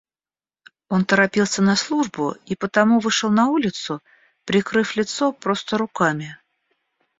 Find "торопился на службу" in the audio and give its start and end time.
1.05-2.33